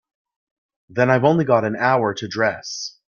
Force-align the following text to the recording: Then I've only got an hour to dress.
Then 0.89 1.11
I've 1.11 1.23
only 1.25 1.45
got 1.45 1.63
an 1.63 1.75
hour 1.75 2.15
to 2.15 2.27
dress. 2.27 2.97